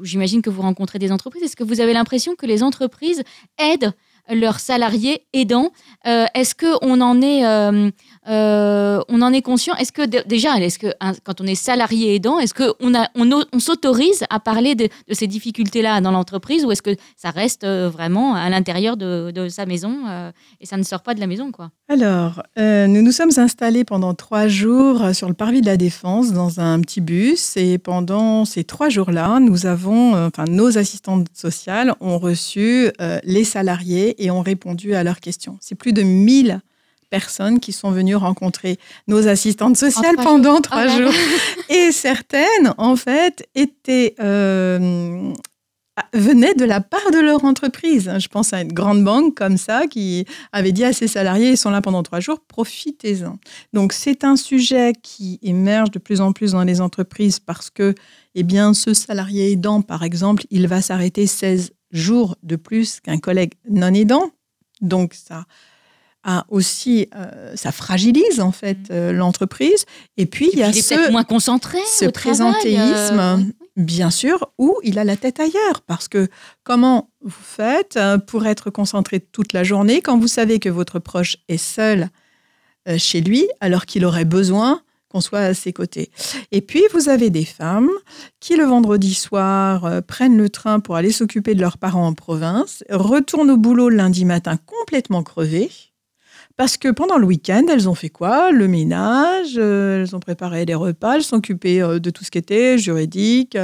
[0.04, 3.24] j'imagine que vous rencontrez des entreprises, est-ce que vous avez l'impression que les entreprises
[3.58, 3.94] aident
[4.30, 5.72] leurs salariés aidants?
[6.06, 7.44] Est-ce que on en est,
[8.28, 12.38] euh, on en est conscient Est-ce que déjà, est-ce que quand on est salarié aidant,
[12.38, 16.96] est-ce que on on, s'autorise à parler de, ces difficultés-là dans l'entreprise ou est-ce que
[17.18, 21.16] ça reste euh, vraiment à l'intérieur de, sa maison euh, et ça ne sort pas
[21.16, 21.72] de la maison, quoi?
[21.90, 26.60] Alors, nous nous sommes installés pendant trois jours sur le parvis de la Défense dans
[26.60, 32.18] un petit bus et pendant ces trois jours-là, nous avons, enfin, nos assistantes sociales ont
[32.18, 32.92] reçu
[33.24, 35.58] les salariés et ont répondu à leurs questions.
[35.60, 36.62] C'est plus de 1000
[37.12, 40.62] personnes qui sont venues rencontrer nos assistantes sociales trois pendant jours.
[40.62, 41.14] trois Ah, jours.
[41.70, 45.32] Et certaines, en fait, étaient euh,
[46.14, 48.12] venaient de la part de leur entreprise.
[48.18, 51.58] Je pense à une grande banque comme ça qui avait dit à ses salariés, ils
[51.58, 53.38] sont là pendant trois jours, profitez-en.
[53.74, 57.94] Donc c'est un sujet qui émerge de plus en plus dans les entreprises parce que,
[58.36, 63.18] eh bien, ce salarié aidant, par exemple, il va s'arrêter 16 jours de plus qu'un
[63.20, 64.32] collègue non aidant.
[64.80, 65.46] Donc ça
[66.24, 69.86] a aussi, euh, ça fragilise en fait euh, l'entreprise.
[70.18, 73.38] Et puis il y a ce, moins concentré ce travail, présentéisme, euh,
[73.76, 75.82] bien sûr, où il a la tête ailleurs.
[75.88, 76.28] Parce que
[76.64, 81.38] comment vous faites pour être concentré toute la journée quand vous savez que votre proche
[81.48, 82.10] est seul
[82.98, 84.82] chez lui alors qu'il aurait besoin
[85.12, 86.12] qu'on soit à ses côtés?
[86.52, 87.90] Et puis, vous avez des femmes
[88.40, 92.14] qui, le vendredi soir, euh, prennent le train pour aller s'occuper de leurs parents en
[92.14, 95.70] province, retournent au boulot le lundi matin complètement crevées,
[96.62, 98.52] parce que pendant le week-end, elles ont fait quoi?
[98.52, 102.30] Le ménage, euh, elles ont préparé des repas, elles sont occupées euh, de tout ce
[102.30, 103.58] qui était juridique,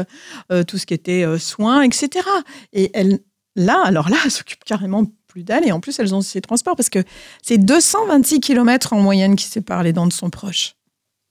[0.52, 2.26] euh, tout ce qui était soins, etc.
[2.74, 3.20] Et elles,
[3.56, 5.68] là, alors là, elles s'occupent carrément plus d'elles.
[5.68, 7.04] Et en plus, elles ont ces transports parce que
[7.44, 10.74] c'est 226 km en moyenne qui séparent les dents de son proche.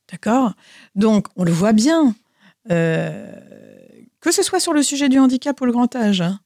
[0.09, 0.53] D'accord?
[0.95, 2.15] Donc, on le voit bien.
[2.69, 6.39] que ce soit sur le sujet du handicap ou le grand âge, hein,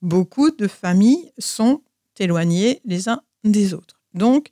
[0.00, 1.82] beaucoup de familles sont
[2.20, 4.00] éloignées les uns des autres.
[4.14, 4.50] Donc,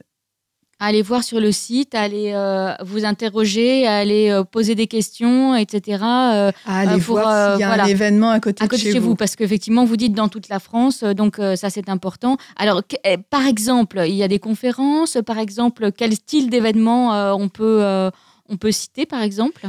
[0.79, 4.89] aller voir sur le site, à aller euh, vous interroger, à aller euh, poser des
[4.89, 6.03] questions, etc.
[6.03, 7.85] euh, à aller pour, voir s'il y a voilà.
[7.85, 9.15] un événement à côté, à côté de chez, vous.
[9.15, 12.37] parce qu'effectivement, vous dites dans toute la France, donc ça c'est important.
[12.57, 17.35] Alors, que- eh, par exemple, il y a des conférences, par exemple, quel style d'événement
[17.37, 18.11] on, peut,
[18.49, 19.69] on peut citer, par exemple?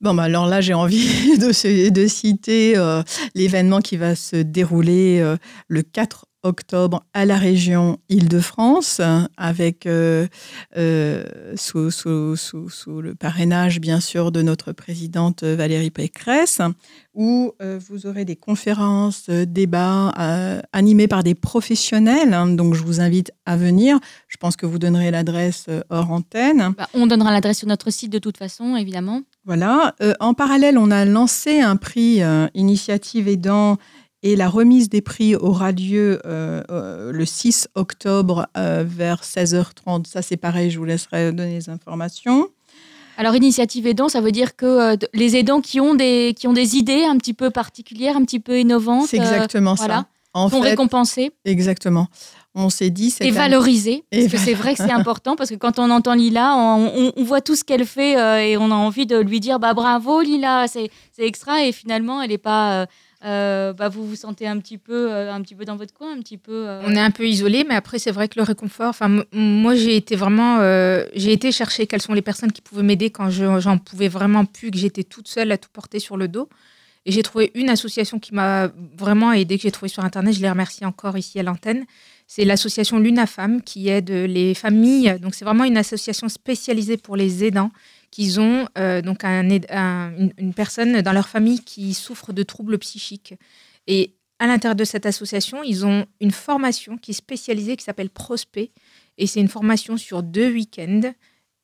[0.00, 3.02] Bon, bah alors là, j'ai envie de, citer euh,
[3.34, 9.00] l'événement qui va se dérouler euh, le 4 octobre à la région Île-de-France,
[9.36, 10.26] avec euh,
[10.76, 11.24] euh,
[11.56, 16.60] sous, sous, sous, sous, le parrainage bien sûr de notre présidente Valérie Pécresse,
[17.14, 20.08] où euh, vous aurez des conférences, débats
[20.72, 22.34] animés par des professionnels.
[22.34, 22.48] Hein.
[22.48, 23.98] donc je vous invite à venir.
[24.28, 26.74] Je pense que vous donnerez l'adresse hors antenne.
[26.76, 29.22] Bah, on donnera l'adresse sur notre site de toute façon, évidemment.
[29.44, 29.94] Voilà.
[30.20, 32.20] en parallèle, on a lancé un prix
[32.54, 33.78] Initiative aidant
[34.22, 40.06] et la remise des prix aura lieu euh, euh, le 6 octobre euh, vers 16h30.
[40.06, 42.48] Ça, c'est pareil, je vous laisserai donner les informations.
[43.16, 46.76] Alors, initiative aidant, ça veut dire que les aidants qui ont, des, qui ont des
[46.76, 49.08] idées un petit peu particulières, un petit peu innovantes.
[49.08, 50.06] C'est exactement ça.
[50.34, 51.32] En sont récompensés.
[51.44, 52.06] Exactement.
[52.54, 53.12] On s'est dit.
[53.20, 54.04] Et valorisés.
[54.12, 57.24] Parce que c'est vrai que c'est important, parce que quand on entend Lila, on, on,
[57.24, 58.12] voit tout ce qu'elle fait
[58.50, 61.64] et on a envie de lui dire bah, bravo Lila, c'est extra.
[61.64, 62.86] Et finalement, elle n'est pas
[63.24, 66.12] euh, bah, vous vous sentez un petit peu, euh, un petit peu dans votre coin,
[66.12, 66.68] un petit peu.
[66.68, 68.94] Euh, On est un peu isolé, mais après c'est vrai que le réconfort.
[69.32, 70.58] Moi j'ai été vraiment,
[71.14, 74.70] j'ai été chercher quelles sont les personnes qui pouvaient m'aider quand j'en pouvais vraiment plus,
[74.70, 76.48] que j'étais toute seule à tout porter sur le dos.
[77.06, 80.34] Et j'ai trouvé une association qui m'a vraiment aidée, que j'ai trouvée sur Internet.
[80.34, 81.86] Je les remercie encore ici à l'antenne.
[82.26, 85.16] C'est l'association Luna Femme qui aide les familles.
[85.22, 87.70] Donc, c'est vraiment une association spécialisée pour les aidants
[88.10, 93.34] qu'ils ont euh, donc un, une, personne dans leur famille qui souffre de troubles psychiques.
[93.86, 98.10] Et à l'intérieur de cette association, ils ont une formation qui est spécialisée, qui s'appelle
[98.10, 98.70] Prospect.
[99.18, 101.12] Et c'est une formation sur deux week-ends.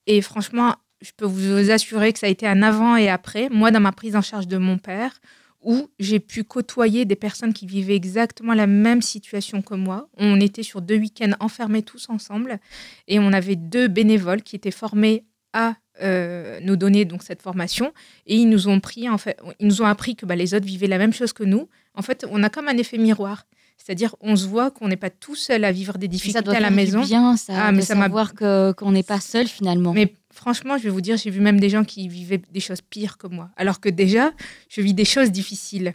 [0.07, 3.49] Et franchement, je peux vous assurer que ça a été un avant et après.
[3.51, 5.21] Moi, dans ma prise en charge de mon père,
[5.65, 10.09] où j'ai pu côtoyer des personnes qui vivaient exactement la même situation que moi.
[10.17, 12.61] On était sur deux week-ends enfermés tous ensemble
[13.09, 17.93] et on avait deux bénévoles qui étaient formés à euh, nous donner donc cette formation.
[18.27, 20.67] Et ils nous ont pris en fait ils nous ont appris que bah, les autres
[20.67, 21.69] vivaient la même chose que nous.
[21.95, 23.47] En fait on a comme un effet miroir.
[23.77, 26.71] C'est-à-dire on se voit qu'on n'est pas tout seul à vivre des difficultés à la
[26.71, 27.03] maison.
[27.03, 29.93] bien ça ah, mais ça savoir que qu'on n'est pas seul finalement.
[29.93, 32.81] Mais franchement je vais vous dire j'ai vu même des gens qui vivaient des choses
[32.81, 33.51] pires que moi.
[33.57, 34.33] Alors que déjà
[34.69, 35.95] je vis des choses difficiles.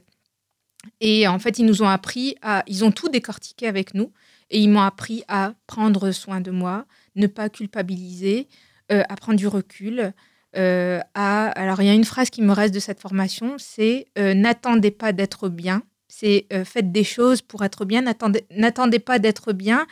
[1.02, 4.14] Et en fait ils nous ont appris à ils ont tout décortiqué avec nous.
[4.50, 6.86] Et ils m'ont appris à prendre soin de moi
[7.16, 8.48] ne pas culpabiliser
[8.90, 10.14] à prendre du recul.
[10.58, 14.08] Euh, à, alors, il y a une phrase qui me reste de cette formation, c'est
[14.18, 15.84] euh, n'attendez pas d'être bien.
[16.08, 18.02] C'est faites des choses pour être bien.
[18.02, 19.86] N'attendez pas d'être bien.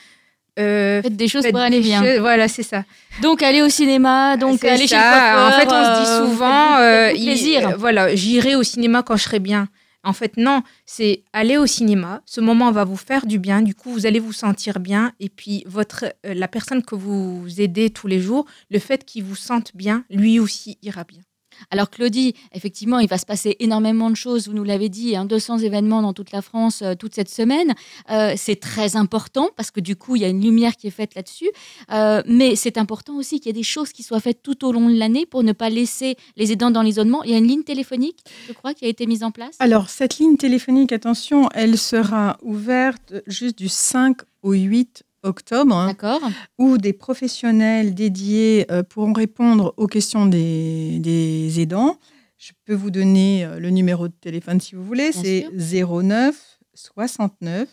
[0.58, 2.20] faites des choses pour aller bien.
[2.20, 2.86] voilà, c'est ça.
[3.22, 6.78] Donc aller au cinéma, donc aller chez le coiffeur, En fait, on se dit souvent,
[7.12, 7.78] plaisir.
[7.78, 9.70] voilà, j'irai au cinéma quand je serai bien.
[10.04, 12.22] En fait, non, c'est aller au cinéma.
[12.26, 13.62] Ce moment va vous faire du bien.
[13.62, 15.14] Du coup, vous allez vous sentir bien.
[15.20, 19.24] Et puis, votre, euh, la personne que vous aidez tous les jours, le fait qu'il
[19.24, 21.27] vous sente bien, lui aussi ira bien.
[21.72, 25.54] Alors Claudie, effectivement, il va se passer énormément de choses, vous nous l'avez dit, 200
[25.54, 27.74] hein, événements dans toute la France euh, toute cette semaine.
[28.10, 30.92] Euh, c'est très important parce que du coup, il y a une lumière qui est
[30.92, 31.50] faite là-dessus.
[31.92, 34.72] Euh, mais c'est important aussi qu'il y ait des choses qui soient faites tout au
[34.72, 37.24] long de l'année pour ne pas laisser les aidants dans l'isolement.
[37.24, 39.56] Il y a une ligne téléphonique, je crois, qui a été mise en place.
[39.60, 46.20] Alors, cette ligne téléphonique, attention, elle sera ouverte juste du 5 au 8 octobre, hein,
[46.58, 51.98] où des professionnels dédiés euh, pourront répondre aux questions des, aidants.
[52.38, 55.12] Je peux vous donner euh, le numéro de téléphone si vous voulez.
[55.12, 57.68] C'est 09 69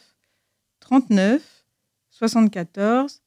[0.81, 1.43] 39
[2.11, 3.21] 74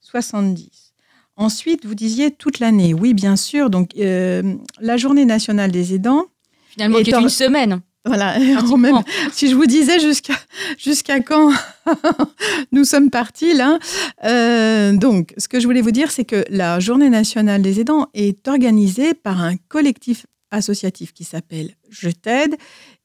[0.00, 0.94] 70.
[1.36, 2.94] Ensuite, vous disiez toute l'année.
[2.94, 3.70] Oui, bien sûr.
[3.70, 6.26] Donc, euh, la journée nationale des aidants.
[6.68, 7.80] Finalement, qui est une semaine.
[8.04, 8.38] Voilà,
[8.78, 9.00] même,
[9.32, 10.34] si je vous disais jusqu'à
[10.78, 11.52] jusqu'à quand
[12.72, 13.78] nous sommes partis là.
[14.24, 18.08] Euh, donc, ce que je voulais vous dire, c'est que la Journée nationale des aidants
[18.14, 22.56] est organisée par un collectif associatif qui s'appelle Je t'aide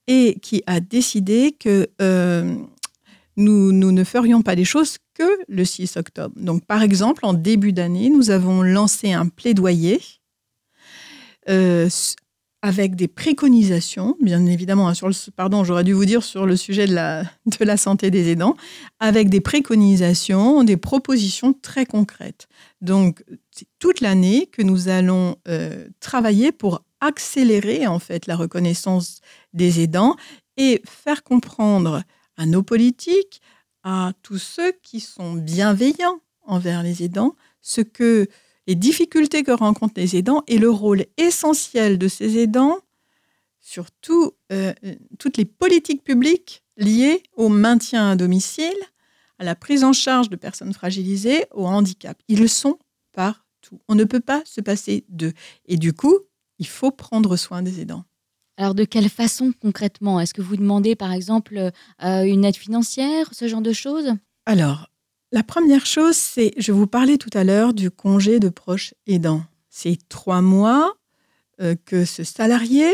[0.07, 2.55] et qui a décidé que euh,
[3.37, 6.33] nous, nous ne ferions pas des choses que le 6 octobre.
[6.35, 10.01] Donc, par exemple, en début d'année, nous avons lancé un plaidoyer
[11.47, 11.87] euh,
[12.61, 14.93] avec des préconisations, bien évidemment, hein,
[15.35, 18.55] pardon, j'aurais dû vous dire sur le sujet de la, de la santé des aidants,
[18.99, 22.47] avec des préconisations, des propositions très concrètes.
[22.81, 29.21] Donc, c'est toute l'année que nous allons euh, travailler pour accélérer en fait la reconnaissance
[29.53, 30.15] des aidants
[30.57, 32.03] et faire comprendre
[32.35, 33.41] à nos politiques,
[33.83, 38.27] à tous ceux qui sont bienveillants envers les aidants, ce que
[38.69, 42.77] les difficultés que rencontrent les aidants et le rôle essentiel de ces aidants
[43.59, 43.87] sur
[44.51, 44.73] euh,
[45.17, 48.77] toutes les politiques publiques liées au maintien à domicile,
[49.39, 52.15] à la prise en charge de personnes fragilisées, au handicap.
[52.27, 52.77] Ils sont
[53.11, 53.81] partout.
[53.87, 55.33] On ne peut pas se passer d'eux.
[55.65, 56.19] Et du coup,
[56.59, 58.03] il faut prendre soin des aidants.
[58.57, 60.19] Alors, de quelle façon concrètement?
[60.19, 61.71] Est-ce que vous demandez, par exemple,
[62.03, 64.13] euh, une aide financière, ce genre de choses?
[64.45, 64.88] Alors,
[65.31, 69.43] la première chose, c'est, je vous parlais tout à l'heure du congé de proche aidant.
[69.69, 70.95] C'est trois mois
[71.61, 72.87] euh, que ce salarié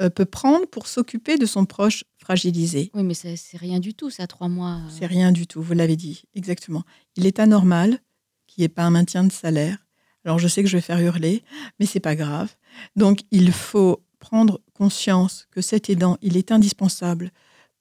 [0.00, 2.90] euh, peut prendre pour s'occuper de son proche fragilisé.
[2.94, 4.80] Oui, mais c'est rien du tout, ça, trois mois.
[4.88, 6.84] C'est rien du tout, vous l'avez dit, exactement.
[7.16, 8.00] Il est anormal
[8.46, 9.78] qu'il n'y ait pas un maintien de salaire.
[10.24, 11.42] Alors je sais que je vais faire hurler,
[11.78, 12.54] mais c'est pas grave.
[12.96, 17.30] Donc il faut prendre conscience que cet aidant, il est indispensable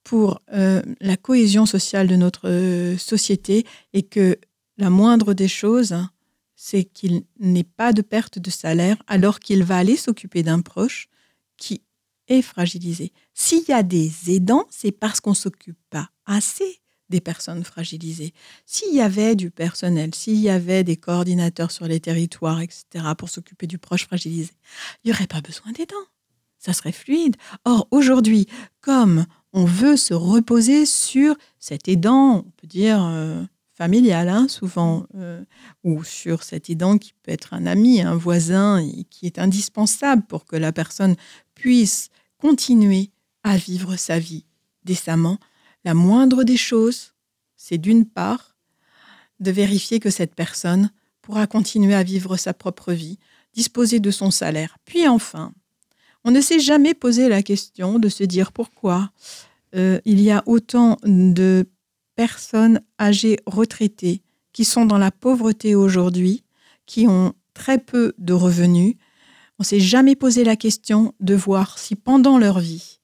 [0.04, 4.38] pour euh, la cohésion sociale de notre euh, société et que
[4.78, 5.96] la moindre des choses,
[6.56, 11.10] c'est qu'il n'ait pas de perte de salaire alors qu'il va aller s'occuper d'un proche
[11.58, 11.82] qui
[12.28, 13.12] est fragilisé.
[13.34, 18.34] S'il y a des aidants, c'est parce qu'on s'occupe pas assez des personnes fragilisées.
[18.66, 22.86] S'il y avait du personnel, s'il y avait des coordinateurs sur les territoires, etc.,
[23.18, 24.52] pour s'occuper du proche fragilisé,
[25.04, 26.08] il n'y aurait pas besoin d'aidants.
[26.58, 27.36] Ça serait fluide.
[27.66, 28.48] Or, aujourd'hui,
[28.82, 33.44] comme on veut se reposer sur cet aidant, on peut dire euh,
[33.76, 35.44] familial, hein, souvent, euh,
[35.84, 40.24] ou sur cet aidant qui peut être un ami, un voisin, et qui est indispensable
[40.24, 41.16] pour que la personne
[41.56, 43.12] puisse continuer
[43.44, 44.46] à vivre sa vie
[44.84, 45.38] décemment.
[45.86, 47.14] La moindre des choses,
[47.56, 48.56] c'est d'une part
[49.40, 53.18] de vérifier que cette personne pourra continuer à vivre sa propre vie,
[53.54, 54.78] disposer de son salaire.
[54.86, 55.54] Puis enfin,
[56.24, 59.12] on ne s'est jamais posé la question de se dire pourquoi
[59.76, 61.66] euh, il y a autant de
[62.16, 66.44] personnes âgées retraitées qui sont dans la pauvreté aujourd'hui,
[66.86, 68.96] qui ont très peu de revenus.
[69.60, 73.00] On s'est jamais posé la question de voir si pendant leur vie,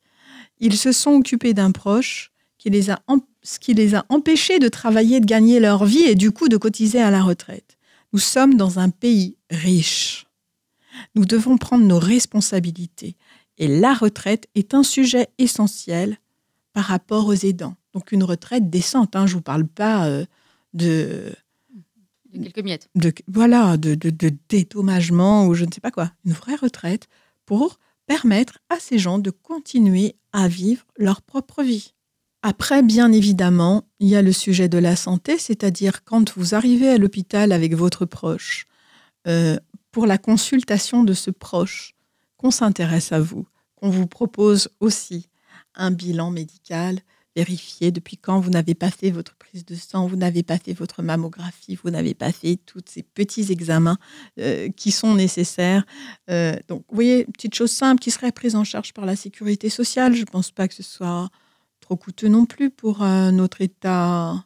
[0.60, 3.02] ils se sont occupés d'un proche qui les a,
[3.42, 6.58] ce qui les a empêchés de travailler, de gagner leur vie et du coup de
[6.58, 7.78] cotiser à la retraite.
[8.14, 10.29] Nous sommes dans un pays riche.
[11.16, 13.16] Nous devons prendre nos responsabilités.
[13.58, 16.18] Et la retraite est un sujet essentiel
[16.74, 17.76] par rapport aux aidants.
[17.94, 19.16] Donc une retraite décente.
[19.16, 20.26] Hein, je vous parle pas euh,
[20.74, 21.34] de,
[22.34, 22.90] De quelques miettes.
[22.96, 26.12] de voilà de, de, de dédommagement ou je ne sais pas quoi.
[26.26, 27.08] Une vraie retraite
[27.46, 31.94] pour permettre à ces gens de continuer à vivre leur propre vie.
[32.42, 36.88] Après, bien évidemment, il y a le sujet de la santé, c'est-à-dire quand vous arrivez
[36.90, 38.66] à l'hôpital avec votre proche,
[39.28, 39.58] euh,
[39.92, 41.96] pour la consultation de ce proche,
[42.38, 45.30] qu'on s'intéresse à vous, qu'on vous propose aussi
[45.76, 47.00] un bilan médical,
[47.36, 50.74] vérifier depuis quand vous n'avez pas fait votre prise de sang, vous n'avez pas fait
[50.74, 53.98] votre mammographie, vous n'avez pas fait tous ces petits examens
[54.40, 55.86] euh, qui sont nécessaires.
[56.30, 59.70] Euh, donc, vous voyez, petite chose simple qui serait prise en charge par la sécurité
[59.70, 60.16] sociale.
[60.16, 61.30] Je ne pense pas que ce soit
[61.80, 64.44] trop coûteux non plus pour euh, notre État.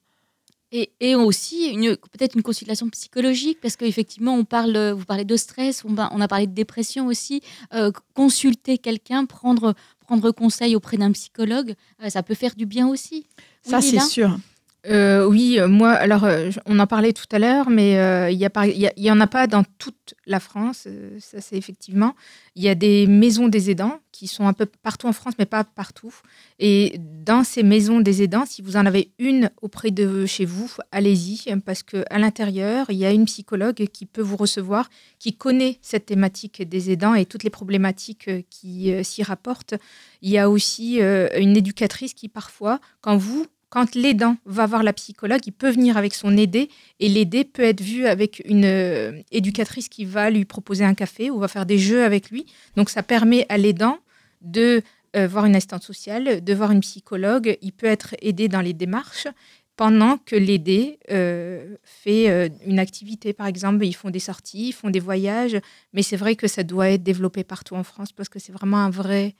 [0.76, 5.38] Et, et aussi, une- peut-être une consultation psychologique, parce qu'effectivement, on parle, vous parlez de
[5.38, 7.42] stress, on, a parlé de dépression aussi.
[7.76, 12.88] Euh, consulter quelqu'un, prendre, prendre conseil auprès d'un psychologue, euh, ça peut faire du bien
[12.88, 13.28] aussi.
[13.62, 14.36] Ça, Oui, c'est sûr.
[14.86, 17.92] Euh, oui, euh, moi, alors, euh, on en parlait tout à l'heure, mais
[18.34, 20.42] il y a par- il y, a- il y en a pas dans toute la
[20.42, 22.16] France, ça c'est effectivement.
[22.56, 25.46] Il y a des maisons des aidants qui sont un peu partout en France, mais
[25.46, 26.14] pas partout.
[26.60, 30.70] Et dans ces maisons des aidants, si vous en avez une auprès de chez vous,
[30.92, 35.78] allez-y, parce qu'à l'intérieur, il y a une psychologue qui peut vous recevoir, qui connaît
[35.82, 39.76] cette thématique des aidants et toutes les problématiques qui s'y rapportent.
[40.22, 44.94] Il y a aussi une éducatrice qui parfois, quand vous quand l'aidant va voir la
[44.94, 49.20] psychologue, il peut venir avec son aidé et l'aider peut être vu avec une euh,
[49.32, 52.46] éducatrice qui va lui proposer un café ou va faire des jeux avec lui.
[52.76, 53.98] Donc ça permet à l'aidant
[54.42, 54.84] de
[55.16, 57.58] euh, voir une assistante sociale, de voir une psychologue.
[57.64, 59.28] Il peut être aidé dans les démarches
[59.76, 63.34] pendant que l'aidé euh, fait une activité.
[63.34, 65.58] Par exemple, ils font des sorties, ils font des voyages.
[65.94, 68.78] Mais c'est vrai que ça doit être développé partout en France parce que c'est vraiment
[68.78, 69.34] un vrai,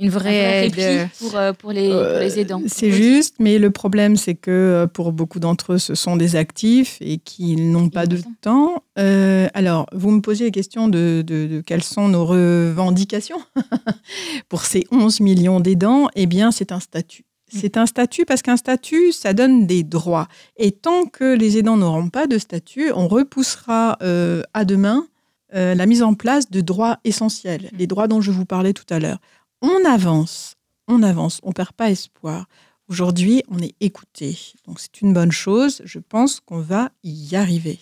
[0.00, 0.74] une Un vrai vraie aide.
[0.74, 2.60] répit pour, euh, pour, les, pour les aidants.
[2.62, 6.16] Euh, C'est juste, mais le problème, c'est que euh, pour beaucoup d'entre eux, ce sont
[6.16, 8.30] des actifs et qu'ils n'ont pas de temps.
[8.40, 8.82] temps.
[8.98, 13.40] Euh, alors, vous me posez la question de, de- de quelles sont nos revendications
[14.48, 16.08] pour ces 11 millions d'aidants?
[16.14, 17.24] Eh bien, c'est un statut.
[17.50, 20.28] C'est un statut parce qu'un statut, ça donne des droits.
[20.58, 25.06] Et tant que les aidants n'auront pas de statut, on repoussera euh, à demain
[25.54, 28.84] euh, la mise en place de droits essentiels, les droits dont je vous parlais tout
[28.90, 29.16] à l'heure.
[29.60, 30.54] On avance,
[30.86, 32.46] on avance, on perd pas espoir.
[32.86, 35.82] Aujourd'hui, on est écouté, donc c'est une bonne chose.
[35.84, 37.80] Je pense qu'on va y arriver.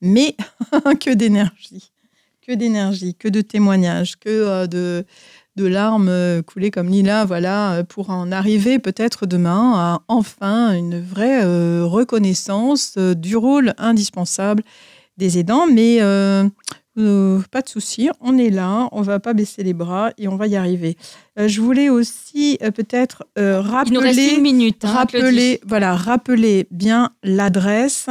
[0.00, 0.36] Mais
[1.00, 1.90] que d'énergie,
[2.40, 5.04] que d'énergie, que de témoignages, que euh, de,
[5.56, 10.72] de larmes euh, coulées comme Lila, voilà, euh, pour en arriver peut-être demain à enfin
[10.72, 11.42] une vraie
[11.82, 14.62] reconnaissance du rôle indispensable
[15.16, 15.66] des aidants.
[15.66, 15.98] Mais
[16.98, 20.36] euh, pas de souci, on est là, on va pas baisser les bras et on
[20.36, 20.96] va y arriver.
[21.38, 24.84] Euh, je voulais aussi euh, peut-être Il nous reste rappeler, une minute.
[24.84, 28.08] hein, rappeler, voilà, rappeler bien l'adresse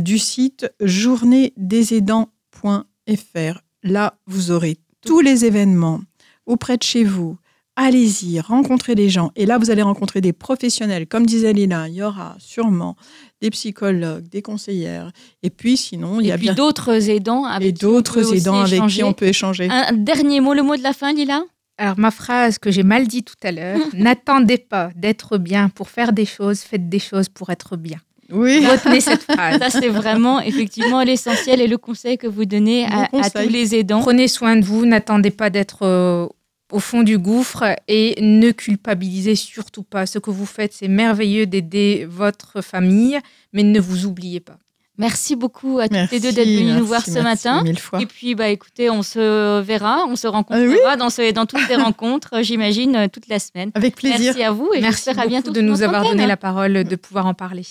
[0.00, 3.60] du site journéedesaidants.fr.
[3.84, 4.76] Là, vous aurez
[5.06, 6.00] tous les événements
[6.46, 7.36] auprès de chez vous.
[7.80, 9.30] Allez-y, rencontrez les gens.
[9.36, 11.06] Et là, vous allez rencontrer des professionnels.
[11.06, 12.96] Comme disait Lila, il y aura sûrement
[13.40, 15.12] des psychologues, des conseillères.
[15.44, 17.88] Et puis, sinon, il y Et a puis bien d'autres aidants et avec qui on
[17.88, 19.04] peut d'autres aussi aidants avec qui échanger.
[19.04, 19.68] on peut échanger.
[19.70, 21.44] Un dernier mot, le mot de la fin, Lila?
[21.76, 25.88] Alors, ma phrase que j'ai mal dit tout à l'heure, n'attendez pas d'être bien pour
[25.88, 27.98] faire des choses, faites des choses pour être bien.
[28.32, 28.66] Oui.
[28.66, 29.60] Retenez cette phrase.
[29.60, 34.00] Ça, c'est vraiment effectivement l'essentiel et le conseil que vous donnez à, tous les aidants.
[34.00, 36.26] Prenez soin de vous, n'attendez pas d'être euh,
[36.72, 40.06] au fond du gouffre et ne culpabilisez surtout pas.
[40.06, 43.18] Ce que vous faites, c'est merveilleux d'aider votre famille,
[43.52, 44.58] mais ne vous oubliez pas.
[45.00, 47.62] Merci beaucoup à toutes les deux d'être venues nous voir ce merci matin.
[47.62, 48.00] Mille fois.
[48.02, 51.46] Et puis, bah, écoutez, on se verra, on se rencontrera Ah oui dans, ce- dans
[51.46, 53.70] toutes les rencontres, j'imagine, euh, toute la semaine.
[53.74, 54.18] Avec plaisir.
[54.34, 57.26] Merci à vous et Merci à bientôt de nous avoir donné la parole, de pouvoir
[57.26, 57.62] en parler.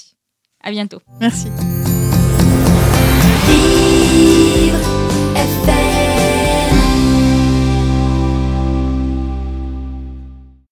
[0.63, 0.99] À bientôt.
[1.19, 1.47] Merci.